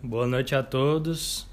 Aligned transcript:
Boa 0.00 0.28
noite 0.28 0.54
a 0.54 0.62
todos. 0.62 1.44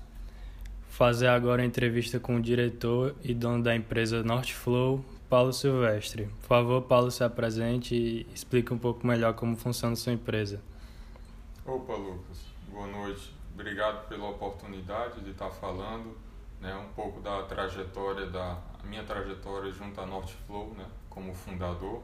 Fazer 0.88 1.26
agora 1.26 1.64
a 1.64 1.66
entrevista 1.66 2.20
com 2.20 2.36
o 2.36 2.42
diretor 2.42 3.16
e 3.24 3.34
dono 3.34 3.64
da 3.64 3.76
empresa 3.76 4.22
Northflow, 4.22 5.04
Paulo 5.28 5.52
Silvestre. 5.52 6.26
Por 6.42 6.48
favor, 6.48 6.84
Paulo, 6.84 7.10
se 7.10 7.24
apresente 7.24 7.96
e 7.96 8.28
explique 8.36 8.72
um 8.72 8.78
pouco 8.78 9.06
melhor 9.06 9.34
como 9.34 9.58
funciona 9.58 9.94
a 9.94 9.96
sua 9.96 10.14
empresa. 10.14 10.62
Opa, 11.66 11.96
Lucas. 11.96 12.46
Boa 12.72 12.86
noite. 12.86 13.34
Obrigado 13.52 14.08
pela 14.08 14.30
oportunidade 14.30 15.22
de 15.22 15.32
estar 15.32 15.50
falando 15.50 16.16
né, 16.62 16.76
um 16.76 16.94
pouco 16.94 17.22
da 17.22 17.42
trajetória, 17.44 18.28
da 18.28 18.60
minha 18.84 19.04
trajetória 19.04 19.72
junto 19.72 20.00
à 20.00 20.06
Northflow, 20.06 20.72
né, 20.78 20.86
como 21.10 21.34
fundador. 21.34 22.04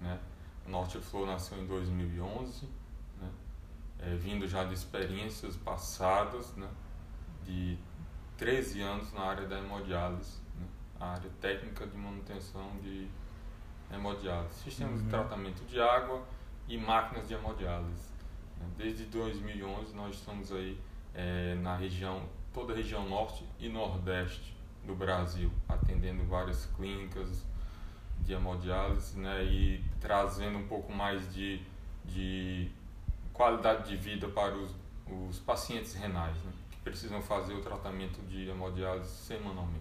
Né. 0.00 0.16
Northflow 0.64 1.26
nasceu 1.26 1.58
em 1.58 1.66
2011, 1.66 2.66
né, 2.66 2.70
é, 4.02 4.14
vindo 4.16 4.46
já 4.48 4.64
de 4.64 4.74
experiências 4.74 5.56
passadas, 5.56 6.54
né, 6.56 6.68
de 7.44 7.78
13 8.36 8.80
anos 8.82 9.12
na 9.12 9.22
área 9.22 9.46
da 9.46 9.58
hemodiálise, 9.58 10.40
né, 10.58 10.66
a 11.00 11.12
área 11.12 11.30
técnica 11.40 11.86
de 11.86 11.96
manutenção 11.96 12.76
de 12.82 13.08
hemodiálise, 13.92 14.54
sistemas 14.62 14.98
uhum. 14.98 15.04
de 15.04 15.10
tratamento 15.10 15.64
de 15.66 15.80
água 15.80 16.22
e 16.68 16.76
máquinas 16.76 17.28
de 17.28 17.34
hemodiálise. 17.34 18.08
Né. 18.58 18.66
Desde 18.76 19.04
2011 19.04 19.94
nós 19.94 20.16
estamos 20.16 20.50
aí 20.52 20.78
é, 21.14 21.54
na 21.56 21.76
região 21.76 22.28
toda 22.52 22.72
a 22.72 22.76
região 22.76 23.08
norte 23.08 23.46
e 23.58 23.68
nordeste 23.68 24.54
do 24.84 24.94
Brasil, 24.94 25.50
atendendo 25.68 26.24
várias 26.24 26.66
clínicas 26.66 27.46
de 28.20 28.34
hemodiálise 28.34 29.18
né, 29.18 29.42
e 29.44 29.84
trazendo 30.00 30.58
um 30.58 30.66
pouco 30.66 30.92
mais 30.92 31.32
de, 31.32 31.60
de 32.04 32.70
qualidade 33.32 33.88
de 33.88 33.96
vida 33.96 34.28
para 34.28 34.54
os, 34.54 34.70
os 35.08 35.38
pacientes 35.38 35.94
renais 35.94 36.36
né, 36.36 36.52
que 36.70 36.78
precisam 36.78 37.20
fazer 37.22 37.54
o 37.54 37.60
tratamento 37.60 38.20
de 38.28 38.48
hemodiálise 38.48 39.10
semanalmente. 39.10 39.80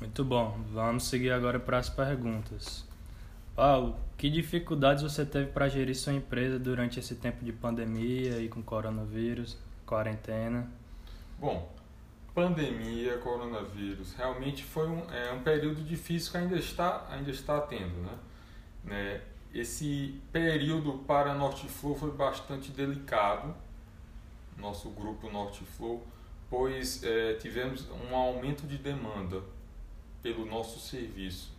Muito 0.00 0.24
bom, 0.24 0.60
vamos 0.70 1.04
seguir 1.04 1.32
agora 1.32 1.58
para 1.58 1.78
as 1.78 1.88
perguntas. 1.88 2.86
Paulo, 3.54 3.96
que 4.16 4.30
dificuldades 4.30 5.02
você 5.02 5.26
teve 5.26 5.50
para 5.50 5.68
gerir 5.68 5.96
sua 5.96 6.12
empresa 6.12 6.58
durante 6.58 7.00
esse 7.00 7.16
tempo 7.16 7.44
de 7.44 7.52
pandemia 7.52 8.38
e 8.38 8.48
com 8.48 8.62
coronavírus, 8.62 9.58
quarentena? 9.84 10.70
Bom, 11.40 11.68
pandemia, 12.32 13.18
coronavírus, 13.18 14.14
realmente 14.14 14.62
foi 14.62 14.88
um, 14.88 15.10
é, 15.12 15.32
um 15.32 15.42
período 15.42 15.82
difícil 15.82 16.30
que 16.30 16.38
ainda 16.38 16.56
está, 16.56 17.04
ainda 17.10 17.32
está 17.32 17.60
tendo, 17.62 17.96
né? 18.00 18.18
né? 18.84 19.20
Esse 19.52 20.20
período 20.30 20.98
para 21.06 21.34
Northflow 21.34 21.94
foi 21.94 22.10
bastante 22.10 22.70
delicado, 22.70 23.54
nosso 24.56 24.90
grupo 24.90 25.30
Northflow, 25.30 26.06
pois 26.50 27.02
é, 27.02 27.34
tivemos 27.34 27.88
um 27.90 28.14
aumento 28.14 28.66
de 28.66 28.76
demanda 28.76 29.42
pelo 30.22 30.44
nosso 30.44 30.78
serviço, 30.78 31.56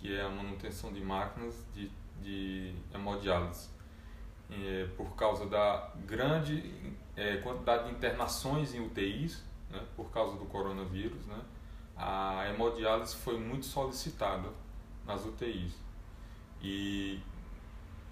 que 0.00 0.14
é 0.14 0.22
a 0.22 0.28
manutenção 0.28 0.92
de 0.92 1.00
máquinas 1.00 1.54
de, 1.74 1.90
de 2.22 2.74
hemodiálise 2.92 3.68
é, 4.50 4.86
por 4.96 5.14
causa 5.16 5.46
da 5.46 5.90
grande 6.06 6.72
é, 7.16 7.38
quantidade 7.38 7.88
de 7.88 7.90
internações 7.92 8.74
em 8.74 8.84
UTIs, 8.84 9.42
né, 9.70 9.82
por 9.96 10.10
causa 10.10 10.36
do 10.36 10.44
coronavírus, 10.46 11.24
né, 11.26 11.40
a 11.96 12.48
hemodiálise 12.48 13.16
foi 13.16 13.38
muito 13.38 13.66
solicitada 13.66 14.48
nas 15.06 15.24
UTIs. 15.24 15.83
E, 16.64 17.20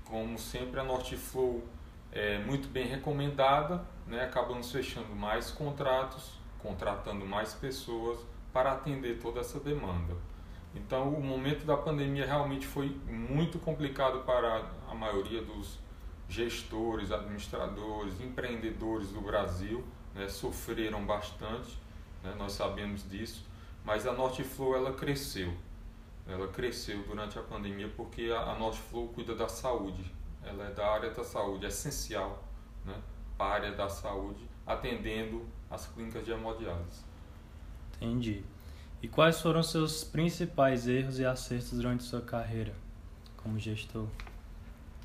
como 0.04 0.38
sempre, 0.38 0.78
a 0.78 0.84
Northflow 0.84 1.64
é 2.12 2.38
muito 2.38 2.68
bem 2.68 2.86
recomendada, 2.86 3.82
né, 4.06 4.24
acabamos 4.24 4.70
fechando 4.70 5.16
mais 5.16 5.50
contratos, 5.50 6.32
contratando 6.58 7.24
mais 7.24 7.54
pessoas 7.54 8.20
para 8.52 8.72
atender 8.72 9.18
toda 9.20 9.40
essa 9.40 9.58
demanda. 9.58 10.14
Então, 10.74 11.14
o 11.14 11.24
momento 11.24 11.64
da 11.64 11.78
pandemia 11.78 12.26
realmente 12.26 12.66
foi 12.66 12.90
muito 13.06 13.58
complicado 13.58 14.20
para 14.26 14.70
a 14.86 14.94
maioria 14.94 15.40
dos 15.40 15.78
gestores, 16.28 17.10
administradores, 17.10 18.20
empreendedores 18.20 19.08
do 19.12 19.22
Brasil 19.22 19.82
né, 20.14 20.28
sofreram 20.28 21.06
bastante, 21.06 21.78
né, 22.22 22.34
nós 22.36 22.52
sabemos 22.52 23.08
disso, 23.08 23.46
mas 23.82 24.06
a 24.06 24.12
Northflow 24.12 24.76
ela 24.76 24.92
cresceu, 24.92 25.54
ela 26.26 26.48
cresceu 26.48 27.02
durante 27.04 27.38
a 27.38 27.42
pandemia 27.42 27.90
porque 27.96 28.30
a, 28.30 28.52
a 28.52 28.58
Northflow 28.58 29.08
cuida 29.08 29.34
da 29.34 29.48
saúde, 29.48 30.04
ela 30.42 30.64
é 30.64 30.70
da 30.70 30.86
área 30.86 31.10
da 31.10 31.24
saúde, 31.24 31.64
é 31.64 31.68
essencial 31.68 32.42
né, 32.84 32.94
para 33.36 33.46
a 33.46 33.54
área 33.54 33.72
da 33.72 33.88
saúde, 33.88 34.48
atendendo 34.66 35.46
as 35.70 35.86
clínicas 35.86 36.24
de 36.24 36.30
hemodiálise. 36.30 37.02
Entendi. 37.96 38.44
E 39.02 39.08
quais 39.08 39.40
foram 39.40 39.62
seus 39.62 40.04
principais 40.04 40.86
erros 40.86 41.18
e 41.18 41.24
acertos 41.24 41.72
durante 41.72 42.04
sua 42.04 42.20
carreira 42.20 42.72
como 43.36 43.58
gestor? 43.58 44.06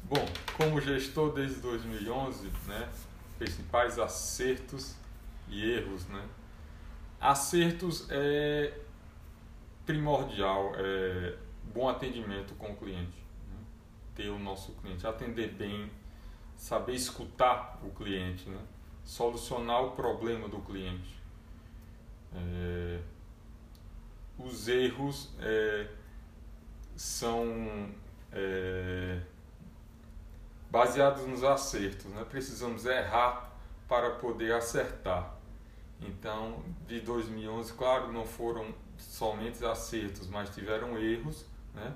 Bom, 0.03 0.25
como 0.55 0.79
gestor 0.79 1.33
desde 1.33 1.59
2011, 1.59 2.51
né, 2.67 2.89
principais 3.37 3.97
acertos 3.97 4.95
e 5.49 5.71
erros, 5.71 6.05
né? 6.07 6.23
Acertos 7.19 8.05
é 8.09 8.73
primordial, 9.87 10.73
é 10.75 11.37
bom 11.73 11.87
atendimento 11.87 12.53
com 12.55 12.73
o 12.73 12.75
cliente, 12.75 13.23
né? 13.49 13.57
ter 14.13 14.29
o 14.29 14.37
nosso 14.37 14.73
cliente, 14.73 15.07
atender 15.07 15.53
bem, 15.53 15.89
saber 16.57 16.93
escutar 16.93 17.79
o 17.81 17.89
cliente, 17.91 18.49
né? 18.49 18.59
solucionar 19.05 19.81
o 19.83 19.91
problema 19.91 20.49
do 20.49 20.59
cliente. 20.59 21.15
É, 22.35 22.99
os 24.37 24.67
erros 24.67 25.31
é, 25.39 25.87
são 26.95 27.89
é, 28.33 29.21
baseados 30.69 31.25
nos 31.25 31.45
acertos. 31.45 32.11
Né? 32.11 32.25
Precisamos 32.29 32.85
errar 32.85 33.53
para 33.87 34.11
poder 34.11 34.51
acertar. 34.51 35.36
Então, 36.01 36.63
de 36.87 36.99
2011, 37.01 37.73
claro, 37.73 38.11
não 38.11 38.25
foram 38.25 38.73
somente 38.97 39.63
acertos, 39.65 40.27
mas 40.27 40.49
tiveram 40.53 40.97
erros, 40.97 41.45
né? 41.73 41.93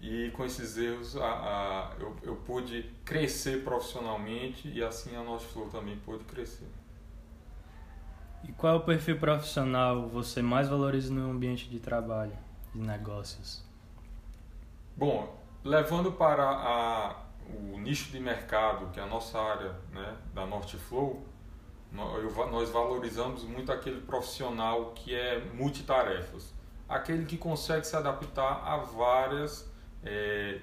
E 0.00 0.30
com 0.32 0.44
esses 0.44 0.76
erros, 0.76 1.16
a, 1.16 1.24
a, 1.24 1.90
eu, 1.98 2.16
eu 2.22 2.36
pude 2.36 2.82
crescer 3.04 3.64
profissionalmente 3.64 4.68
e 4.68 4.82
assim 4.82 5.16
a 5.16 5.22
nossa 5.22 5.46
Flow 5.46 5.68
também 5.68 5.96
pôde 5.98 6.24
crescer. 6.24 6.68
E 8.44 8.52
qual 8.52 8.74
é 8.74 8.76
o 8.76 8.80
perfil 8.80 9.18
profissional 9.18 10.08
você 10.08 10.42
mais 10.42 10.68
valoriza 10.68 11.12
no 11.12 11.30
ambiente 11.30 11.68
de 11.68 11.80
trabalho, 11.80 12.36
de 12.74 12.80
negócios? 12.80 13.64
Bom, 14.96 15.36
levando 15.64 16.12
para 16.12 16.44
a 16.44 17.26
o 17.48 17.78
nicho 17.78 18.10
de 18.10 18.18
mercado, 18.20 18.90
que 18.92 18.98
é 18.98 19.02
a 19.02 19.06
nossa 19.06 19.38
área 19.38 19.72
né, 19.92 20.16
da 20.34 20.46
Northflow, 20.46 21.24
nós 21.96 22.70
valorizamos 22.70 23.42
muito 23.44 23.72
aquele 23.72 24.00
profissional 24.00 24.92
que 24.92 25.14
é 25.14 25.42
multitarefas, 25.54 26.54
aquele 26.88 27.24
que 27.24 27.36
consegue 27.36 27.86
se 27.86 27.96
adaptar 27.96 28.62
a 28.64 28.76
várias 28.76 29.72
é, 30.04 30.60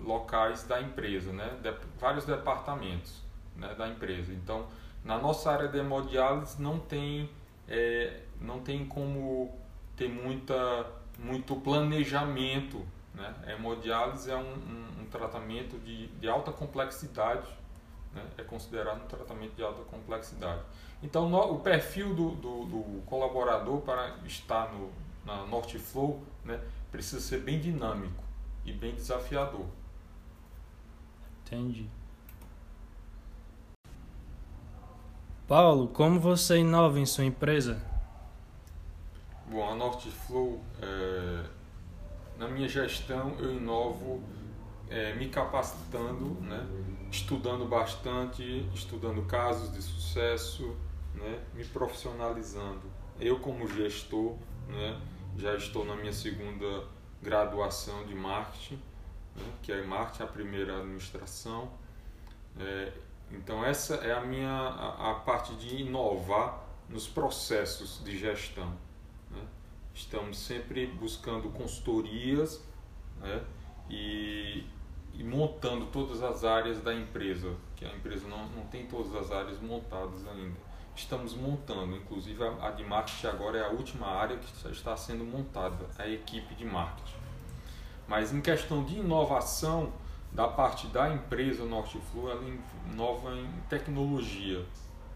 locais 0.00 0.64
da 0.64 0.80
empresa, 0.80 1.32
né, 1.32 1.58
de, 1.62 1.72
vários 1.98 2.24
departamentos 2.24 3.22
né, 3.56 3.74
da 3.74 3.88
empresa. 3.88 4.32
Então, 4.32 4.66
na 5.02 5.18
nossa 5.18 5.50
área 5.50 5.68
de 5.68 5.78
hemodiálise 5.78 6.60
não 6.60 6.78
tem, 6.78 7.30
é, 7.66 8.20
não 8.40 8.60
tem 8.60 8.86
como 8.86 9.58
ter 9.96 10.08
muita, 10.08 10.86
muito 11.18 11.56
planejamento 11.56 12.86
né? 13.14 13.32
A 13.46 13.52
hemodiálise 13.52 14.30
é 14.30 14.36
um, 14.36 14.40
um, 14.40 15.02
um 15.02 15.06
tratamento 15.06 15.78
de, 15.78 16.08
de 16.08 16.28
alta 16.28 16.50
complexidade, 16.50 17.46
né? 18.14 18.24
é 18.38 18.42
considerado 18.42 19.02
um 19.02 19.06
tratamento 19.06 19.54
de 19.54 19.62
alta 19.62 19.82
complexidade. 19.84 20.62
Então, 21.02 21.28
no, 21.28 21.38
o 21.52 21.60
perfil 21.60 22.14
do, 22.14 22.30
do, 22.30 22.64
do, 22.64 23.02
colaborador 23.06 23.80
para 23.80 24.16
estar 24.24 24.72
no, 24.72 24.90
na 25.24 25.44
Northflow 25.46 26.22
né? 26.44 26.60
precisa 26.90 27.20
ser 27.20 27.40
bem 27.40 27.60
dinâmico 27.60 28.22
e 28.64 28.72
bem 28.72 28.94
desafiador. 28.94 29.66
Entendi. 31.44 31.88
Paulo, 35.46 35.88
como 35.88 36.18
você 36.18 36.58
inova 36.58 36.98
em 36.98 37.04
sua 37.04 37.24
empresa? 37.24 37.82
Bom, 39.46 39.70
a 39.70 39.74
Northflow 39.74 40.60
é 40.80 41.44
na 42.38 42.48
minha 42.48 42.68
gestão 42.68 43.34
eu 43.38 43.52
inovo 43.56 44.22
é, 44.88 45.14
me 45.14 45.28
capacitando, 45.28 46.40
né? 46.40 46.66
estudando 47.10 47.64
bastante, 47.64 48.68
estudando 48.74 49.22
casos 49.26 49.72
de 49.72 49.80
sucesso, 49.82 50.76
né? 51.14 51.40
me 51.54 51.64
profissionalizando. 51.64 52.82
Eu 53.20 53.38
como 53.38 53.68
gestor, 53.68 54.36
né? 54.68 55.00
já 55.36 55.54
estou 55.54 55.84
na 55.84 55.96
minha 55.96 56.12
segunda 56.12 56.84
graduação 57.22 58.04
de 58.04 58.14
marketing, 58.14 58.80
né? 59.36 59.44
que 59.62 59.72
é 59.72 59.82
marketing, 59.82 60.22
a 60.22 60.26
primeira 60.26 60.78
administração. 60.78 61.70
É, 62.58 62.92
Então 63.30 63.64
essa 63.64 63.96
é 63.96 64.12
a 64.12 64.20
minha 64.20 64.50
a, 64.50 65.10
a 65.10 65.14
parte 65.14 65.54
de 65.54 65.82
inovar 65.82 66.64
nos 66.88 67.08
processos 67.08 68.02
de 68.04 68.18
gestão. 68.18 68.70
Né? 69.30 69.42
Estamos 69.94 70.38
sempre 70.38 70.86
buscando 70.86 71.48
consultorias 71.50 72.62
né? 73.20 73.42
e, 73.88 74.64
e, 75.16 75.22
montando 75.22 75.86
todas 75.86 76.22
as 76.22 76.44
áreas 76.44 76.80
da 76.80 76.94
empresa, 76.94 77.54
que 77.76 77.84
a 77.84 77.94
empresa 77.94 78.26
não, 78.28 78.46
não 78.48 78.66
tem 78.66 78.86
todas 78.86 79.14
as 79.14 79.30
áreas 79.30 79.60
montadas 79.60 80.26
ainda. 80.28 80.56
Estamos 80.96 81.34
montando, 81.34 81.96
inclusive 81.96 82.42
a, 82.42 82.68
a 82.68 82.70
de 82.70 82.84
marketing 82.84 83.26
agora 83.26 83.58
é 83.58 83.64
a 83.64 83.70
última 83.70 84.06
área 84.06 84.36
que 84.36 84.68
está 84.70 84.96
sendo 84.96 85.24
montada, 85.24 85.86
a 85.98 86.08
equipe 86.08 86.54
de 86.54 86.64
marketing. 86.64 87.14
Mas 88.06 88.32
em 88.32 88.40
questão 88.40 88.84
de 88.84 88.98
inovação, 88.98 89.92
da 90.34 90.48
parte 90.48 90.88
da 90.88 91.14
empresa 91.14 91.64
Norteflu, 91.64 92.28
ela 92.28 92.42
inova 92.92 93.36
em 93.36 93.48
tecnologia, 93.68 94.66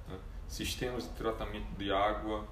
né? 0.06 0.16
sistemas 0.46 1.02
de 1.02 1.10
tratamento 1.10 1.66
de 1.76 1.92
água 1.92 2.44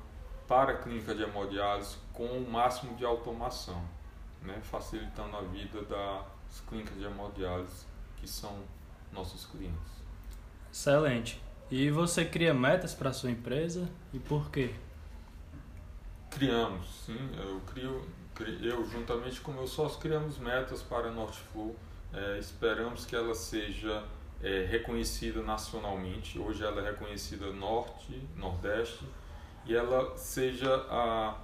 para 0.48 0.72
a 0.72 0.76
clínica 0.76 1.14
de 1.14 1.22
hemodiálise 1.22 1.96
com 2.12 2.26
o 2.26 2.50
máximo 2.50 2.96
de 2.96 3.04
automação, 3.04 3.80
né? 4.42 4.58
facilitando 4.62 5.36
a 5.36 5.42
vida 5.42 5.82
das 6.48 6.60
clínicas 6.68 6.96
de 6.96 7.04
hemodiálise 7.04 7.86
que 8.16 8.28
são 8.28 8.58
nossos 9.12 9.46
clientes. 9.46 9.92
Excelente. 10.72 11.42
E 11.70 11.90
você 11.90 12.24
cria 12.24 12.54
metas 12.54 12.94
para 12.94 13.12
sua 13.12 13.30
empresa 13.30 13.88
e 14.12 14.18
por 14.18 14.50
quê? 14.50 14.74
Criamos, 16.30 16.86
sim. 17.06 17.30
Eu 17.36 17.60
crio, 17.66 18.06
eu 18.62 18.84
juntamente 18.86 19.40
com 19.40 19.52
meu 19.52 19.66
sócio 19.66 19.98
criamos 19.98 20.38
metas 20.38 20.82
para 20.82 21.08
a 21.08 21.10
Norteflu 21.10 21.74
é, 22.12 22.38
esperamos 22.38 23.04
que 23.04 23.14
ela 23.14 23.34
seja 23.34 24.04
é, 24.42 24.64
reconhecida 24.64 25.42
nacionalmente. 25.42 26.38
Hoje 26.38 26.64
ela 26.64 26.80
é 26.80 26.90
reconhecida 26.90 27.52
norte, 27.52 28.20
nordeste, 28.36 29.04
e 29.64 29.74
ela 29.74 30.16
seja 30.16 30.74
a, 30.88 31.38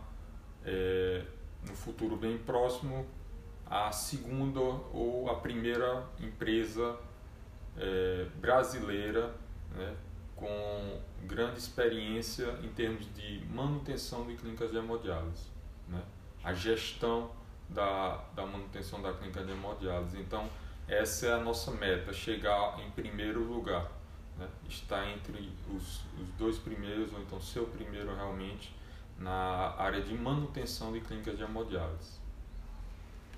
é, 0.65 1.23
no 1.67 1.75
futuro 1.75 2.17
bem 2.17 2.39
próximo 2.39 3.07
a 3.67 3.91
segunda 3.93 4.61
ou 4.61 5.31
a 5.31 5.37
primeira 5.37 6.05
empresa 6.21 6.97
é, 7.77 8.27
brasileira 8.37 9.35
né, 9.75 9.95
com 10.37 11.01
grande 11.25 11.59
experiência 11.59 12.59
em 12.63 12.69
termos 12.69 13.07
de 13.15 13.45
manutenção 13.51 14.27
de 14.27 14.37
clínicas 14.37 14.71
de 14.71 14.77
hemodiálise, 14.77 15.47
né, 15.89 16.03
a 16.43 16.53
gestão 16.53 17.31
da, 17.69 18.23
da 18.35 18.45
manutenção 18.45 19.01
da 19.01 19.13
clínica 19.13 19.43
de 19.45 19.53
hemodiálise. 19.53 20.19
Então, 20.19 20.49
essa 20.87 21.27
é 21.27 21.33
a 21.33 21.39
nossa 21.39 21.71
meta, 21.71 22.13
chegar 22.13 22.79
em 22.81 22.91
primeiro 22.91 23.43
lugar. 23.43 23.91
Né? 24.37 24.49
Estar 24.69 25.09
entre 25.09 25.53
os, 25.75 26.01
os 26.21 26.29
dois 26.39 26.59
primeiros, 26.59 27.13
ou 27.13 27.21
então 27.21 27.41
ser 27.41 27.61
o 27.61 27.67
primeiro 27.67 28.15
realmente, 28.15 28.75
na 29.19 29.75
área 29.79 30.03
de 30.03 30.15
manutenção 30.15 30.93
de 30.93 31.01
clínicas 31.01 31.37
de 31.37 31.45
hemodiálise. 31.45 32.22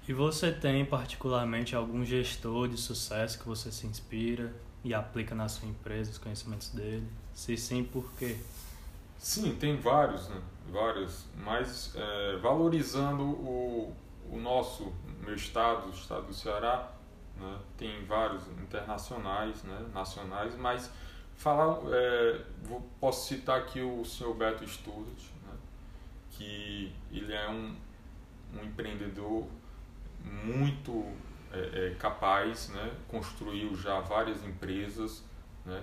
E 0.06 0.12
você 0.12 0.52
tem 0.52 0.84
particularmente 0.84 1.74
algum 1.74 2.04
gestor 2.04 2.68
de 2.68 2.76
sucesso 2.76 3.38
que 3.38 3.46
você 3.46 3.72
se 3.72 3.86
inspira 3.86 4.54
e 4.84 4.92
aplica 4.92 5.34
na 5.34 5.48
sua 5.48 5.66
empresa 5.66 6.10
os 6.10 6.18
conhecimentos 6.18 6.68
dele? 6.68 7.08
Se 7.32 7.56
sim, 7.56 7.82
por 7.82 8.12
quê? 8.12 8.36
Sim, 9.18 9.56
tem 9.56 9.78
vários, 9.78 10.28
né? 10.28 10.42
vários, 10.70 11.24
mas 11.42 11.94
é, 11.96 12.36
valorizando 12.36 13.22
o, 13.22 13.96
o 14.30 14.36
nosso, 14.36 14.92
meu 15.24 15.34
estado, 15.34 15.86
o 15.86 15.90
estado 15.90 16.26
do 16.26 16.34
Ceará, 16.34 16.92
né? 17.40 17.58
tem 17.78 18.04
vários 18.04 18.46
internacionais, 18.48 19.62
né? 19.62 19.86
nacionais, 19.94 20.54
mas 20.54 20.90
falar, 21.34 21.78
é, 21.90 22.42
vou, 22.64 22.86
posso 23.00 23.26
citar 23.26 23.58
aqui 23.58 23.80
o 23.80 24.04
senhor 24.04 24.34
Beto 24.34 24.68
Student, 24.68 25.22
né? 25.46 25.56
que 26.32 26.92
ele 27.10 27.32
é 27.32 27.48
um, 27.48 27.74
um 28.54 28.64
empreendedor 28.64 29.46
muito 30.24 31.04
é, 31.52 31.88
é, 31.92 31.94
capaz, 31.98 32.68
né? 32.70 32.94
construiu 33.08 33.76
já 33.76 34.00
várias 34.00 34.44
empresas 34.44 35.22
né? 35.64 35.82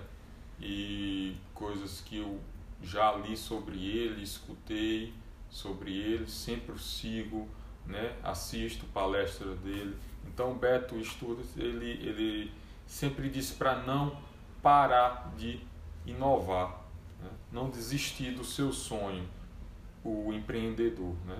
e 0.60 1.36
coisas 1.54 2.00
que 2.00 2.18
eu 2.18 2.40
já 2.82 3.12
li 3.12 3.36
sobre 3.36 3.76
ele, 3.76 4.22
escutei 4.22 5.14
sobre 5.48 5.96
ele, 5.96 6.26
sempre 6.26 6.78
sigo, 6.78 7.48
né? 7.86 8.16
assisto 8.22 8.84
palestra 8.86 9.54
dele 9.54 9.96
então, 10.26 10.54
Beto 10.54 10.96
Estudos, 10.96 11.56
ele, 11.56 11.90
ele 12.06 12.52
sempre 12.86 13.28
disse 13.28 13.54
para 13.54 13.82
não 13.82 14.16
parar 14.62 15.32
de 15.36 15.60
inovar, 16.06 16.84
né? 17.20 17.30
não 17.50 17.68
desistir 17.68 18.32
do 18.32 18.44
seu 18.44 18.72
sonho, 18.72 19.28
o 20.04 20.32
empreendedor. 20.32 21.14
Né? 21.26 21.38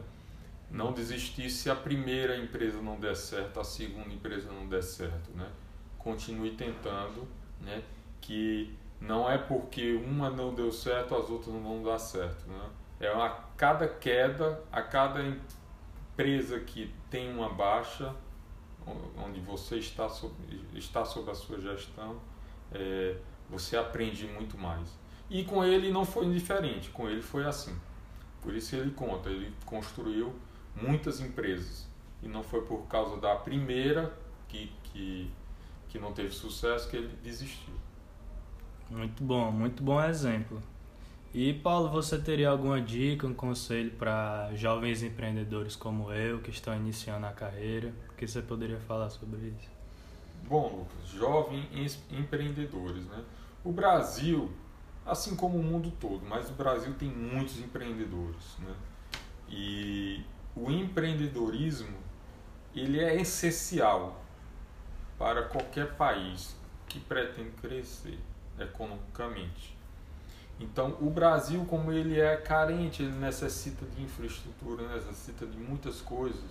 Não 0.72 0.90
desistir 0.90 1.50
se 1.50 1.70
a 1.70 1.76
primeira 1.76 2.34
empresa 2.36 2.80
não 2.80 2.98
der 2.98 3.14
certo, 3.14 3.60
a 3.60 3.64
segunda 3.64 4.08
empresa 4.08 4.50
não 4.50 4.66
der 4.66 4.82
certo. 4.82 5.30
Né? 5.32 5.46
Continue 5.98 6.52
tentando, 6.52 7.28
né? 7.60 7.82
que 8.22 8.74
não 8.98 9.30
é 9.30 9.36
porque 9.36 9.92
uma 9.92 10.30
não 10.30 10.54
deu 10.54 10.72
certo, 10.72 11.14
as 11.14 11.28
outras 11.28 11.52
não 11.52 11.62
vão 11.62 11.82
dar 11.82 11.98
certo. 11.98 12.48
Né? 12.48 12.70
É 13.00 13.08
a 13.08 13.28
cada 13.54 13.86
queda, 13.86 14.62
a 14.72 14.80
cada 14.80 15.22
empresa 15.22 16.58
que 16.60 16.90
tem 17.10 17.30
uma 17.30 17.50
baixa, 17.50 18.14
onde 19.16 19.40
você 19.40 19.76
está 19.76 20.08
sob, 20.08 20.34
está 20.74 21.04
sob 21.04 21.30
a 21.30 21.34
sua 21.34 21.60
gestão, 21.60 22.18
é, 22.72 23.16
você 23.50 23.76
aprende 23.76 24.26
muito 24.26 24.56
mais. 24.56 24.88
E 25.28 25.44
com 25.44 25.62
ele 25.62 25.90
não 25.90 26.04
foi 26.04 26.30
diferente, 26.32 26.90
com 26.90 27.08
ele 27.08 27.20
foi 27.20 27.44
assim. 27.44 27.78
Por 28.40 28.54
isso 28.54 28.74
ele 28.74 28.90
conta, 28.92 29.28
ele 29.28 29.52
construiu 29.66 30.34
muitas 30.74 31.20
empresas 31.20 31.86
e 32.22 32.28
não 32.28 32.42
foi 32.42 32.62
por 32.62 32.86
causa 32.86 33.20
da 33.20 33.34
primeira 33.34 34.16
que, 34.48 34.72
que, 34.84 35.30
que 35.88 35.98
não 35.98 36.12
teve 36.12 36.30
sucesso 36.30 36.88
que 36.88 36.96
ele 36.96 37.14
desistiu. 37.22 37.74
Muito 38.90 39.22
bom, 39.24 39.50
muito 39.50 39.82
bom 39.82 40.02
exemplo. 40.02 40.62
E 41.34 41.54
Paulo, 41.54 41.88
você 41.88 42.18
teria 42.18 42.50
alguma 42.50 42.80
dica, 42.80 43.26
um 43.26 43.32
conselho 43.32 43.90
para 43.92 44.50
jovens 44.54 45.02
empreendedores 45.02 45.74
como 45.74 46.12
eu 46.12 46.40
que 46.40 46.50
estão 46.50 46.76
iniciando 46.76 47.24
a 47.26 47.32
carreira? 47.32 47.94
O 48.10 48.14
que 48.14 48.28
você 48.28 48.42
poderia 48.42 48.78
falar 48.80 49.08
sobre 49.08 49.48
isso? 49.48 49.70
Bom, 50.46 50.86
Lucas, 50.90 51.08
jovens 51.08 51.98
empreendedores, 52.10 53.06
né? 53.06 53.24
O 53.64 53.72
Brasil, 53.72 54.50
assim 55.06 55.34
como 55.34 55.58
o 55.58 55.62
mundo 55.62 55.90
todo, 55.98 56.22
mas 56.28 56.50
o 56.50 56.52
Brasil 56.52 56.92
tem 56.98 57.08
muitos 57.08 57.58
empreendedores, 57.60 58.58
né? 58.58 58.74
E 59.48 60.22
o 60.54 60.70
empreendedorismo 60.70 61.96
ele 62.74 63.00
é 63.00 63.20
essencial 63.20 64.22
para 65.18 65.42
qualquer 65.44 65.94
país 65.94 66.56
que 66.88 66.98
pretende 67.00 67.50
crescer 67.52 68.18
economicamente. 68.58 69.76
Então, 70.60 70.96
o 71.00 71.10
Brasil, 71.10 71.64
como 71.64 71.92
ele 71.92 72.20
é 72.20 72.36
carente, 72.36 73.02
ele 73.02 73.12
necessita 73.12 73.84
de 73.86 74.02
infraestrutura, 74.02 74.86
necessita 74.94 75.46
de 75.46 75.56
muitas 75.56 76.00
coisas. 76.00 76.44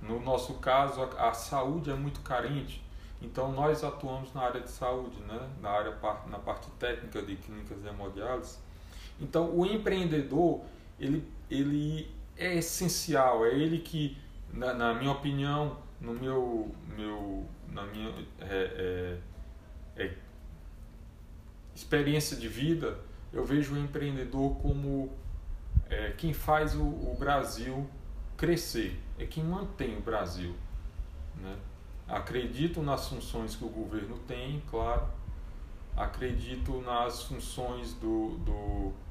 No 0.00 0.20
nosso 0.20 0.54
caso, 0.54 1.02
a, 1.02 1.30
a 1.30 1.34
saúde 1.34 1.90
é 1.90 1.94
muito 1.94 2.20
carente. 2.20 2.82
Então, 3.20 3.50
nós 3.52 3.82
atuamos 3.82 4.32
na 4.32 4.42
área 4.42 4.60
de 4.60 4.70
saúde, 4.70 5.20
né? 5.22 5.48
na, 5.60 5.70
área, 5.70 5.96
na 6.28 6.38
parte 6.38 6.70
técnica 6.72 7.20
de 7.20 7.34
clínicas 7.36 7.84
hemodiálise. 7.84 8.58
Então, 9.20 9.50
o 9.50 9.66
empreendedor, 9.66 10.60
ele, 11.00 11.28
ele 11.50 12.08
é 12.38 12.54
essencial, 12.56 13.44
é 13.44 13.52
ele 13.52 13.80
que, 13.80 14.16
na, 14.52 14.72
na 14.72 14.94
minha 14.94 15.10
opinião, 15.10 15.76
no 16.00 16.14
meu, 16.14 16.72
meu 16.96 17.44
na 17.68 17.84
minha 17.84 18.14
é, 18.40 19.18
é, 19.96 20.04
é, 20.04 20.14
experiência 21.74 22.36
de 22.36 22.48
vida, 22.48 22.98
eu 23.32 23.44
vejo 23.44 23.74
o 23.74 23.78
empreendedor 23.78 24.56
como 24.56 25.10
é, 25.90 26.12
quem 26.12 26.32
faz 26.32 26.74
o, 26.74 26.82
o, 26.82 27.16
Brasil 27.18 27.88
crescer, 28.36 28.98
é 29.18 29.26
quem 29.26 29.42
mantém 29.42 29.96
o 29.96 30.00
Brasil. 30.00 30.54
Né? 31.36 31.56
Acredito 32.06 32.80
nas 32.82 33.08
funções 33.08 33.56
que 33.56 33.64
o 33.64 33.68
governo 33.68 34.18
tem, 34.20 34.62
claro, 34.70 35.08
acredito 35.96 36.80
nas 36.80 37.24
funções 37.24 37.92
do, 37.94 38.38
do, 38.38 38.92
do 38.92 39.07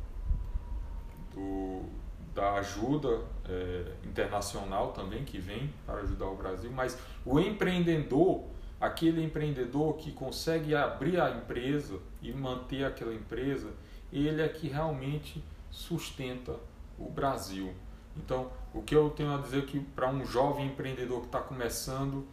da 2.37 2.53
ajuda 2.53 3.21
é, 3.49 3.93
internacional 4.03 4.91
também 4.91 5.25
que 5.25 5.39
vem 5.39 5.73
para 5.87 6.01
ajudar 6.01 6.27
o 6.27 6.35
Brasil, 6.35 6.71
mas 6.71 6.95
o 7.25 7.39
empreendedor, 7.39 8.43
aquele 8.79 9.23
empreendedor 9.23 9.97
que 9.97 10.11
consegue 10.11 10.75
abrir 10.75 11.19
a 11.19 11.31
empresa 11.31 11.97
e 12.21 12.31
manter 12.31 12.85
aquela 12.85 13.11
empresa, 13.11 13.71
ele 14.13 14.39
é 14.39 14.47
que 14.47 14.67
realmente 14.67 15.43
sustenta 15.71 16.55
o 16.99 17.09
Brasil. 17.09 17.73
Então, 18.15 18.51
o 18.71 18.83
que 18.83 18.95
eu 18.95 19.09
tenho 19.09 19.33
a 19.33 19.37
dizer 19.41 19.63
é 19.63 19.65
que 19.65 19.79
para 19.79 20.07
um 20.07 20.23
jovem 20.23 20.67
empreendedor 20.67 21.21
que 21.21 21.25
está 21.25 21.39
começando, 21.39 22.23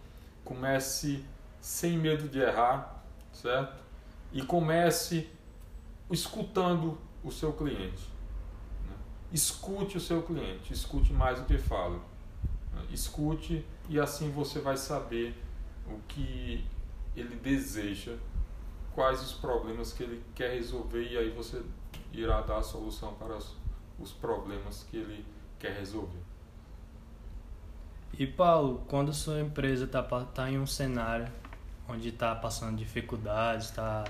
comece 0.44 1.24
sem 1.62 1.96
medo 1.96 2.28
de 2.28 2.40
errar, 2.40 3.02
certo? 3.32 3.82
e 4.30 4.42
comece 4.42 5.30
escutando 6.10 6.98
o 7.22 7.30
seu 7.30 7.54
cliente. 7.54 8.13
Escute 9.34 9.96
o 9.96 10.00
seu 10.00 10.22
cliente, 10.22 10.72
escute 10.72 11.12
mais 11.12 11.40
do 11.40 11.44
que 11.44 11.58
fala. 11.58 11.98
Escute 12.92 13.66
e 13.88 13.98
assim 13.98 14.30
você 14.30 14.60
vai 14.60 14.76
saber 14.76 15.34
o 15.88 15.98
que 16.06 16.64
ele 17.16 17.34
deseja, 17.34 18.14
quais 18.94 19.20
os 19.20 19.32
problemas 19.32 19.92
que 19.92 20.04
ele 20.04 20.22
quer 20.36 20.54
resolver 20.54 21.02
e 21.02 21.18
aí 21.18 21.30
você 21.30 21.60
irá 22.12 22.42
dar 22.42 22.58
a 22.58 22.62
solução 22.62 23.14
para 23.14 23.36
os, 23.36 23.56
os 23.98 24.12
problemas 24.12 24.86
que 24.88 24.98
ele 24.98 25.26
quer 25.58 25.76
resolver. 25.80 26.22
E 28.16 28.28
Paulo, 28.28 28.84
quando 28.86 29.12
sua 29.12 29.40
empresa 29.40 29.84
está 29.84 30.00
tá 30.26 30.48
em 30.48 30.60
um 30.60 30.66
cenário 30.66 31.26
onde 31.88 32.10
está 32.10 32.36
passando 32.36 32.76
dificuldades, 32.76 33.70
está 33.70 34.04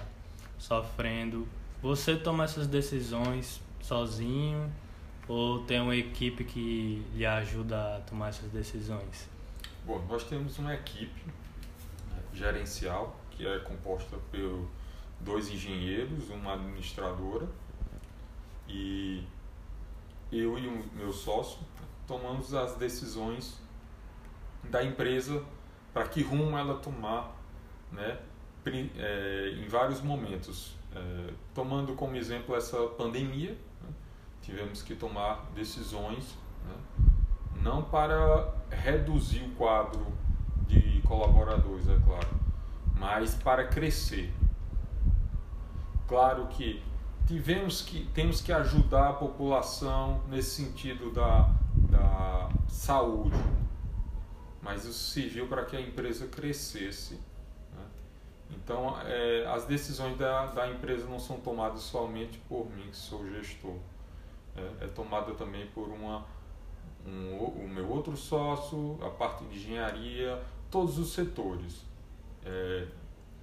sofrendo, 0.58 1.48
você 1.80 2.14
toma 2.14 2.44
essas 2.44 2.66
decisões 2.66 3.62
sozinho 3.80 4.70
ou 5.26 5.64
tem 5.64 5.80
uma 5.80 5.96
equipe 5.96 6.44
que 6.44 7.04
lhe 7.14 7.24
ajuda 7.24 7.96
a 7.96 8.00
tomar 8.00 8.28
essas 8.28 8.50
decisões? 8.50 9.28
Bom, 9.84 10.04
nós 10.08 10.24
temos 10.24 10.58
uma 10.58 10.74
equipe 10.74 11.26
né, 12.10 12.22
gerencial 12.32 13.18
que 13.30 13.46
é 13.46 13.58
composta 13.60 14.16
por 14.30 14.68
dois 15.20 15.50
engenheiros, 15.50 16.28
uma 16.30 16.54
administradora 16.54 17.48
e 18.68 19.24
eu 20.30 20.58
e 20.58 20.66
o 20.66 20.84
meu 20.94 21.12
sócio 21.12 21.58
tomamos 22.06 22.54
as 22.54 22.76
decisões 22.76 23.60
da 24.64 24.82
empresa 24.82 25.42
para 25.92 26.08
que 26.08 26.22
rumo 26.22 26.56
ela 26.56 26.76
tomar, 26.78 27.36
né, 27.92 28.18
é, 28.96 29.54
em 29.56 29.68
vários 29.68 30.00
momentos, 30.00 30.74
é, 30.94 31.32
tomando 31.54 31.94
como 31.94 32.16
exemplo 32.16 32.56
essa 32.56 32.76
pandemia, 32.88 33.56
tivemos 34.44 34.82
que 34.82 34.94
tomar 34.94 35.50
decisões, 35.54 36.36
né, 36.66 36.76
não 37.62 37.82
para 37.82 38.52
reduzir 38.70 39.42
o 39.42 39.54
quadro 39.54 40.06
de 40.66 41.00
colaboradores, 41.02 41.88
é 41.88 41.98
claro, 42.04 42.28
mas 42.98 43.34
para 43.34 43.66
crescer. 43.66 44.32
Claro 46.06 46.46
que 46.48 46.82
tivemos 47.26 47.80
que 47.80 48.06
temos 48.12 48.42
que 48.42 48.52
ajudar 48.52 49.10
a 49.10 49.12
população 49.14 50.22
nesse 50.28 50.62
sentido 50.62 51.10
da, 51.10 51.48
da 51.90 52.50
saúde, 52.68 53.36
mas 54.60 54.84
isso 54.84 55.10
serviu 55.10 55.46
para 55.46 55.64
que 55.64 55.74
a 55.76 55.80
empresa 55.80 56.26
crescesse. 56.26 57.14
Né? 57.72 57.84
Então, 58.50 58.94
é, 59.06 59.46
as 59.46 59.64
decisões 59.64 60.18
da, 60.18 60.46
da 60.46 60.68
empresa 60.68 61.06
não 61.06 61.18
são 61.18 61.40
tomadas 61.40 61.80
somente 61.80 62.38
por 62.46 62.70
mim, 62.70 62.90
que 62.90 62.96
sou 62.96 63.26
gestor. 63.30 63.76
É, 64.56 64.84
é 64.84 64.88
tomada 64.88 65.32
também 65.34 65.66
por 65.68 65.88
uma, 65.88 66.24
um, 67.06 67.36
o 67.36 67.68
meu 67.68 67.88
outro 67.88 68.16
sócio, 68.16 68.98
a 69.02 69.10
parte 69.10 69.44
de 69.44 69.56
engenharia, 69.56 70.42
todos 70.70 70.98
os 70.98 71.12
setores 71.12 71.84
é, 72.44 72.86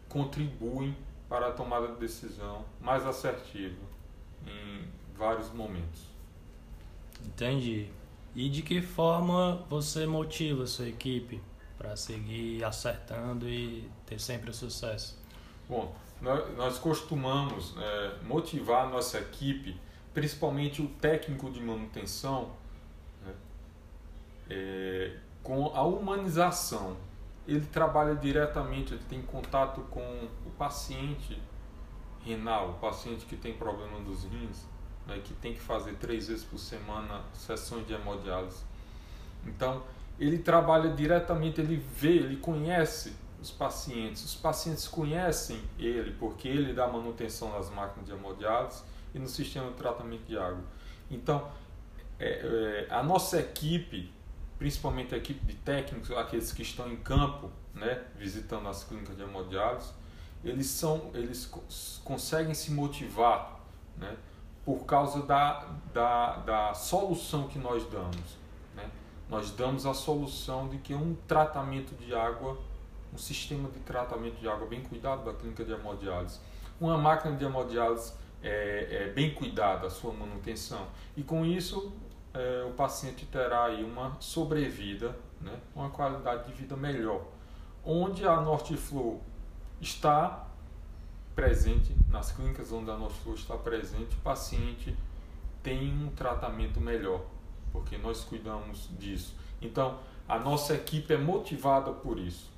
contribuem 0.07 0.95
para 1.27 1.47
a 1.47 1.51
tomada 1.51 1.87
de 1.87 1.99
decisão 1.99 2.65
mais 2.79 3.05
assertiva 3.05 3.81
em 4.45 4.87
vários 5.17 5.51
momentos. 5.53 6.07
Entendi. 7.25 7.89
E 8.35 8.49
de 8.49 8.61
que 8.61 8.81
forma 8.81 9.65
você 9.69 10.05
motiva 10.05 10.63
a 10.63 10.67
sua 10.67 10.87
equipe 10.87 11.41
para 11.77 11.95
seguir 11.95 12.63
acertando 12.63 13.49
e 13.49 13.89
ter 14.05 14.19
sempre 14.19 14.49
o 14.49 14.53
sucesso? 14.53 15.19
Bom, 15.67 15.95
nós, 16.21 16.77
costumamos 16.77 17.75
é, 17.77 18.15
motivar 18.23 18.85
a 18.85 18.89
nossa 18.89 19.17
equipe, 19.19 19.75
principalmente 20.13 20.81
o 20.81 20.87
técnico 20.87 21.49
de 21.49 21.61
manutenção, 21.61 22.51
né, 23.25 23.33
é, 24.49 25.17
com 25.43 25.67
a 25.75 25.83
humanização. 25.83 26.97
Ele 27.47 27.65
trabalha 27.65 28.15
diretamente, 28.15 28.93
ele 28.93 29.03
tem 29.09 29.21
contato 29.21 29.81
com 29.89 30.27
o 30.45 30.51
paciente 30.57 31.41
renal, 32.23 32.71
o 32.71 32.73
paciente 32.73 33.25
que 33.25 33.35
tem 33.35 33.53
problema 33.53 33.99
dos 34.01 34.23
rins, 34.25 34.65
né, 35.07 35.19
que 35.23 35.33
tem 35.35 35.53
que 35.53 35.59
fazer 35.59 35.95
três 35.95 36.27
vezes 36.27 36.43
por 36.43 36.59
semana 36.59 37.23
sessões 37.33 37.87
de 37.87 37.93
hemodiálise. 37.93 38.63
Então, 39.45 39.83
ele 40.19 40.37
trabalha 40.37 40.91
diretamente, 40.91 41.59
ele 41.59 41.77
vê, 41.77 42.15
ele 42.17 42.37
conhece 42.37 43.15
os 43.41 43.49
pacientes. 43.49 44.23
Os 44.23 44.35
pacientes 44.35 44.87
conhecem 44.87 45.59
ele 45.79 46.11
porque 46.11 46.47
ele 46.47 46.73
dá 46.73 46.87
manutenção 46.87 47.51
nas 47.53 47.71
máquinas 47.71 48.05
de 48.05 48.13
hemodiálise 48.13 48.83
e 49.13 49.19
no 49.19 49.27
sistema 49.27 49.69
de 49.69 49.75
tratamento 49.75 50.23
de 50.25 50.37
água. 50.37 50.63
Então, 51.09 51.49
é, 52.19 52.87
é, 52.89 52.93
a 52.93 53.01
nossa 53.01 53.39
equipe, 53.39 54.13
principalmente 54.57 55.13
a 55.13 55.17
equipe 55.17 55.43
de 55.45 55.55
técnicos, 55.55 56.11
aqueles 56.11 56.53
que 56.53 56.61
estão 56.61 56.91
em 56.91 56.97
campo, 56.97 57.49
né, 57.73 58.03
visitando 58.15 58.67
as 58.67 58.83
clínicas 58.83 59.15
de 59.15 59.23
hemodiálise, 59.23 59.91
eles 60.43 60.67
são, 60.67 61.11
eles 61.13 61.51
conseguem 62.03 62.53
se 62.53 62.71
motivar, 62.71 63.59
né, 63.97 64.15
por 64.63 64.85
causa 64.85 65.23
da, 65.23 65.67
da, 65.93 66.37
da 66.37 66.73
solução 66.73 67.47
que 67.47 67.57
nós 67.57 67.83
damos. 67.89 68.37
Né? 68.75 68.89
Nós 69.29 69.51
damos 69.51 69.85
a 69.85 69.93
solução 69.93 70.69
de 70.69 70.77
que 70.77 70.93
um 70.93 71.15
tratamento 71.27 71.95
de 71.95 72.13
água, 72.13 72.57
um 73.13 73.17
sistema 73.17 73.69
de 73.69 73.79
tratamento 73.79 74.39
de 74.39 74.47
água 74.47 74.67
bem 74.67 74.83
cuidado 74.83 75.25
da 75.25 75.33
clínica 75.33 75.65
de 75.65 75.71
hemodiálise, 75.71 76.39
uma 76.79 76.97
máquina 76.97 77.35
de 77.35 77.43
hemodiálise 77.43 78.13
é, 78.43 79.07
é 79.07 79.13
bem 79.13 79.33
cuidada, 79.33 79.87
a 79.87 79.89
sua 79.89 80.13
manutenção. 80.13 80.87
E 81.15 81.23
com 81.23 81.45
isso, 81.45 81.93
é, 82.33 82.63
o 82.67 82.71
paciente 82.71 83.25
terá 83.25 83.65
aí 83.65 83.83
uma 83.83 84.17
sobrevida, 84.19 85.15
né? 85.39 85.59
uma 85.75 85.89
qualidade 85.89 86.47
de 86.47 86.53
vida 86.53 86.75
melhor. 86.75 87.25
Onde 87.83 88.25
a 88.25 88.39
Nortiflow 88.39 89.21
está 89.79 90.47
presente 91.35 91.95
nas 92.09 92.31
clínicas 92.31 92.71
onde 92.71 92.91
a 92.91 92.97
nossa 92.97 93.29
está 93.31 93.57
presente, 93.57 94.15
o 94.15 94.19
paciente 94.19 94.95
tem 95.63 95.91
um 95.91 96.09
tratamento 96.09 96.79
melhor, 96.79 97.21
porque 97.71 97.97
nós 97.97 98.23
cuidamos 98.23 98.89
disso. 98.99 99.35
Então, 99.61 99.99
a 100.27 100.37
nossa 100.37 100.73
equipe 100.73 101.13
é 101.13 101.17
motivada 101.17 101.91
por 101.91 102.19
isso. 102.19 102.51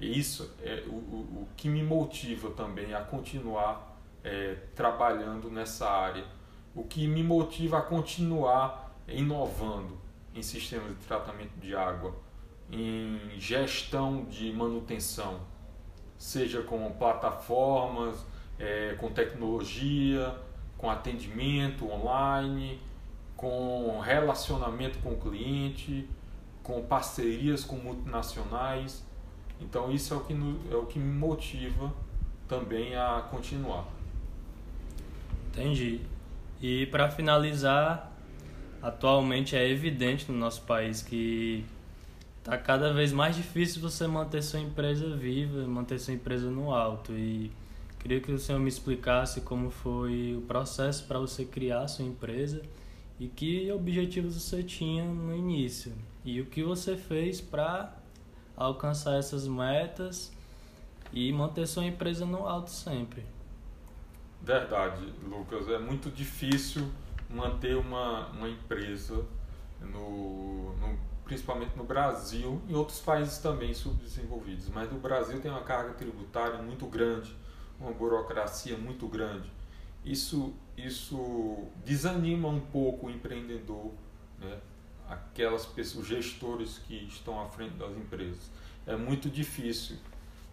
Isso 0.00 0.52
é 0.62 0.84
o, 0.86 0.92
o, 0.92 1.42
o 1.42 1.48
que 1.56 1.68
me 1.68 1.82
motiva 1.82 2.50
também 2.50 2.94
a 2.94 3.00
continuar 3.00 3.87
é, 4.22 4.56
trabalhando 4.74 5.50
nessa 5.50 5.88
área. 5.88 6.24
O 6.74 6.84
que 6.84 7.06
me 7.06 7.22
motiva 7.22 7.78
a 7.78 7.82
continuar 7.82 8.96
inovando 9.08 9.98
em 10.34 10.42
sistemas 10.42 10.90
de 10.90 11.06
tratamento 11.06 11.58
de 11.58 11.74
água, 11.74 12.14
em 12.70 13.18
gestão 13.38 14.24
de 14.24 14.52
manutenção 14.52 15.40
seja 16.18 16.62
com 16.62 16.90
plataformas, 16.92 18.26
é, 18.58 18.94
com 18.98 19.08
tecnologia, 19.10 20.36
com 20.76 20.90
atendimento 20.90 21.88
online, 21.88 22.80
com 23.36 24.00
relacionamento 24.00 24.98
com 24.98 25.12
o 25.12 25.16
cliente, 25.16 26.08
com 26.62 26.82
parcerias 26.82 27.64
com 27.64 27.76
multinacionais. 27.76 29.06
Então 29.60 29.90
isso 29.90 30.12
é 30.12 30.16
o 30.16 30.20
que, 30.20 30.34
é 30.70 30.74
o 30.74 30.86
que 30.86 30.98
me 30.98 31.12
motiva 31.18 31.92
também 32.48 32.96
a 32.96 33.26
continuar. 33.30 33.86
Entendi. 35.58 36.00
E 36.62 36.86
para 36.86 37.10
finalizar, 37.10 38.12
atualmente 38.80 39.56
é 39.56 39.68
evidente 39.68 40.30
no 40.30 40.38
nosso 40.38 40.62
país 40.62 41.02
que 41.02 41.64
tá 42.44 42.56
cada 42.56 42.92
vez 42.92 43.12
mais 43.12 43.34
difícil 43.34 43.82
você 43.82 44.06
manter 44.06 44.40
sua 44.40 44.60
empresa 44.60 45.16
viva, 45.16 45.66
manter 45.66 45.98
sua 45.98 46.14
empresa 46.14 46.48
no 46.48 46.72
alto. 46.72 47.12
E 47.12 47.50
queria 47.98 48.20
que 48.20 48.30
o 48.30 48.38
senhor 48.38 48.60
me 48.60 48.68
explicasse 48.68 49.40
como 49.40 49.70
foi 49.70 50.36
o 50.36 50.42
processo 50.42 51.04
para 51.06 51.18
você 51.18 51.44
criar 51.44 51.88
sua 51.88 52.04
empresa 52.04 52.62
e 53.18 53.26
que 53.26 53.70
objetivos 53.72 54.34
você 54.34 54.62
tinha 54.62 55.04
no 55.04 55.34
início 55.34 55.92
e 56.24 56.40
o 56.40 56.46
que 56.46 56.62
você 56.62 56.96
fez 56.96 57.40
para 57.40 57.96
alcançar 58.56 59.18
essas 59.18 59.48
metas 59.48 60.32
e 61.12 61.32
manter 61.32 61.66
sua 61.66 61.84
empresa 61.84 62.24
no 62.24 62.46
alto 62.46 62.70
sempre. 62.70 63.24
Verdade, 64.42 65.04
Lucas. 65.22 65.68
É 65.68 65.78
muito 65.78 66.10
difícil 66.10 66.90
manter 67.28 67.76
uma, 67.76 68.28
uma 68.28 68.48
empresa 68.48 69.24
no, 69.80 70.74
no 70.76 70.98
principalmente 71.28 71.76
no 71.76 71.84
Brasil 71.84 72.60
e 72.66 72.74
outros 72.74 73.00
países 73.00 73.38
também 73.38 73.74
subdesenvolvidos. 73.74 74.68
Mas 74.70 74.90
no 74.90 74.98
Brasil 74.98 75.38
tem 75.40 75.50
uma 75.50 75.62
carga 75.62 75.92
tributária 75.92 76.60
muito 76.62 76.86
grande, 76.86 77.36
uma 77.78 77.92
burocracia 77.92 78.76
muito 78.78 79.06
grande. 79.06 79.52
Isso, 80.02 80.54
isso 80.76 81.68
desanima 81.84 82.48
um 82.48 82.60
pouco 82.60 83.08
o 83.08 83.10
empreendedor, 83.10 83.92
né? 84.38 84.58
aquelas 85.06 85.66
pessoas, 85.66 86.06
gestores 86.06 86.78
que 86.78 86.94
estão 86.94 87.40
à 87.40 87.46
frente 87.46 87.74
das 87.74 87.94
empresas. 87.94 88.50
É 88.86 88.96
muito 88.96 89.28
difícil, 89.28 89.96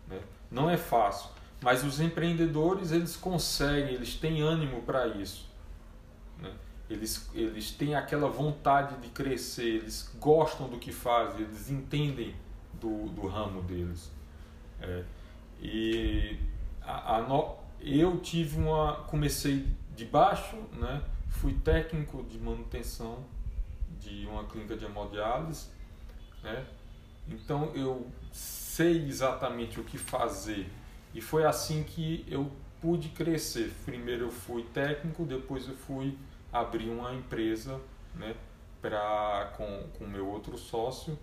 né? 0.07 0.21
não 0.51 0.69
é 0.69 0.75
fácil. 0.75 1.29
Mas 1.61 1.83
os 1.83 1.99
empreendedores, 1.99 2.91
eles 2.91 3.15
conseguem, 3.15 3.95
eles 3.95 4.15
têm 4.15 4.41
ânimo 4.41 4.81
para 4.83 5.07
isso. 5.07 5.49
Né? 6.39 6.51
Eles, 6.89 7.29
eles 7.33 7.71
têm 7.71 7.95
aquela 7.95 8.29
vontade 8.29 8.95
de 9.01 9.09
crescer, 9.09 9.77
eles 9.77 10.13
gostam 10.19 10.67
do 10.67 10.77
que 10.77 10.91
fazem, 10.91 11.41
eles 11.41 11.69
entendem 11.69 12.35
do, 12.73 13.09
do 13.09 13.27
ramo 13.27 13.61
deles. 13.61 14.11
É, 14.81 15.03
e 15.61 16.37
a, 16.81 17.15
a 17.15 17.21
no, 17.21 17.55
eu 17.81 18.19
tive 18.19 18.57
uma. 18.57 19.03
comecei 19.07 19.67
de 19.95 20.05
baixo, 20.05 20.57
né? 20.73 21.01
fui 21.29 21.53
técnico 21.53 22.23
de 22.23 22.37
manutenção 22.39 23.23
de 23.99 24.25
uma 24.25 24.43
clínica 24.45 24.75
de 24.75 24.85
hemodiálise. 24.85 25.67
Né? 26.43 26.65
Então 27.27 27.71
eu 27.73 28.07
sei 28.31 29.05
exatamente 29.07 29.79
o 29.79 29.83
que 29.83 29.97
fazer 29.97 30.69
e 31.15 31.21
foi 31.21 31.45
assim 31.45 31.81
que 31.81 32.25
eu 32.29 32.51
pude 32.81 33.07
crescer. 33.09 33.73
Primeiro 33.85 34.25
eu 34.25 34.31
fui 34.31 34.63
técnico, 34.73 35.23
depois 35.23 35.65
eu 35.67 35.73
fui 35.73 36.17
abrir 36.51 36.89
uma 36.89 37.13
empresa 37.13 37.79
né, 38.13 38.35
pra, 38.81 39.53
com 39.55 39.87
o 40.01 40.07
meu 40.07 40.27
outro 40.27 40.57
sócio 40.57 41.17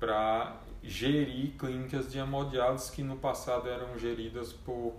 para 0.00 0.56
gerir 0.82 1.52
clínicas 1.58 2.10
de 2.10 2.18
hemodiálise 2.18 2.90
que 2.90 3.02
no 3.02 3.16
passado 3.16 3.68
eram 3.68 3.98
geridas 3.98 4.52
por 4.52 4.94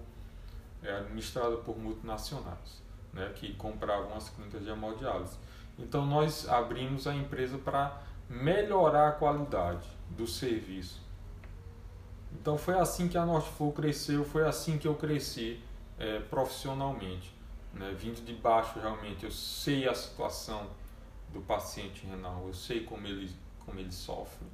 é, 0.83 0.97
administradas 0.97 1.59
por 1.62 1.77
multinacionais, 1.77 2.81
né, 3.12 3.31
que 3.35 3.53
compravam 3.55 4.15
as 4.15 4.29
clínicas 4.29 4.63
de 4.63 4.69
hemodiálise. 4.69 5.38
Então 5.79 6.05
nós 6.05 6.47
abrimos 6.47 7.07
a 7.07 7.15
empresa 7.15 7.57
para 7.57 8.01
melhorar 8.29 9.09
a 9.09 9.12
qualidade 9.13 9.88
do 10.12 10.27
serviço. 10.27 11.04
Então 12.45 12.59
foi 12.59 12.75
assim 12.75 13.07
que 13.07 13.17
a 13.17 13.25
Northflow 13.25 13.73
cresceu, 13.73 14.23
foi 14.23 14.47
assim 14.47 14.77
que 14.77 14.87
eu 14.87 14.93
cresci 14.93 15.59
é, 15.97 16.19
profissionalmente. 16.19 17.33
Né? 17.73 17.91
Vindo 17.97 18.23
de 18.23 18.33
baixo 18.35 18.77
realmente, 18.79 19.23
eu 19.23 19.31
sei 19.31 19.89
a 19.89 19.95
situação 19.95 20.69
do 21.33 21.41
paciente 21.41 22.05
renal, 22.05 22.43
eu 22.45 22.53
sei 22.53 22.83
como 22.83 23.07
ele, 23.07 23.31
como 23.65 23.79
ele 23.79 23.91
sofre 23.91 24.45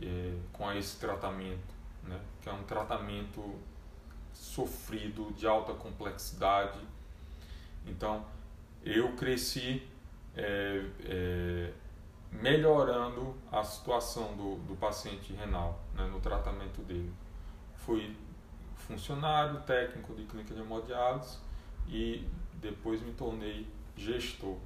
é, 0.00 0.34
com 0.52 0.72
esse 0.72 0.98
tratamento, 0.98 1.72
né? 2.02 2.20
que 2.42 2.48
é 2.48 2.52
um 2.52 2.64
tratamento 2.64 3.54
sofrido, 4.34 5.32
de 5.34 5.46
alta 5.46 5.74
complexidade. 5.74 6.80
Então 7.86 8.26
eu 8.84 9.12
cresci 9.12 9.80
é, 10.36 10.84
é, 11.04 11.72
melhorando 12.32 13.34
a 13.50 13.62
situação 13.62 14.34
do, 14.34 14.56
do 14.66 14.74
paciente 14.76 15.32
renal 15.34 15.78
né, 15.94 16.06
no 16.06 16.20
tratamento 16.20 16.80
dele. 16.82 17.12
Fui 17.76 18.16
funcionário 18.74 19.60
técnico 19.60 20.14
de 20.14 20.24
clínica 20.24 20.54
de 20.54 20.60
hemodiálise 20.60 21.38
e 21.88 22.26
depois 22.54 23.02
me 23.02 23.12
tornei 23.12 23.66
gestor, 23.96 24.56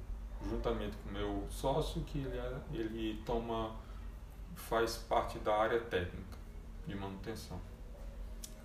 juntamente 0.49 0.95
com 0.97 1.11
meu 1.11 1.43
sócio, 1.49 2.01
que 2.03 2.19
ele, 2.19 2.37
é, 2.37 2.53
ele 2.73 3.21
toma, 3.25 3.71
faz 4.55 4.97
parte 4.97 5.37
da 5.39 5.55
área 5.55 5.79
técnica 5.79 6.37
de 6.87 6.95
manutenção. 6.95 7.59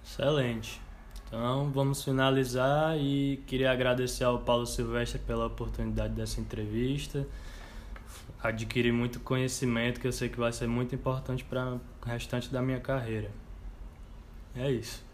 Excelente. 0.04 0.80
Então 1.26 1.70
vamos 1.70 2.04
finalizar 2.04 2.96
e 2.98 3.42
queria 3.46 3.72
agradecer 3.72 4.24
ao 4.24 4.38
Paulo 4.40 4.66
Silvestre 4.66 5.18
pela 5.18 5.46
oportunidade 5.46 6.14
dessa 6.14 6.40
entrevista 6.40 7.26
adquirir 8.42 8.92
muito 8.92 9.20
conhecimento 9.20 10.00
que 10.00 10.06
eu 10.06 10.12
sei 10.12 10.28
que 10.28 10.38
vai 10.38 10.52
ser 10.52 10.66
muito 10.66 10.94
importante 10.94 11.44
para 11.44 11.74
o 11.74 11.80
restante 12.04 12.52
da 12.52 12.60
minha 12.60 12.80
carreira. 12.80 13.30
É 14.54 14.70
isso. 14.70 15.04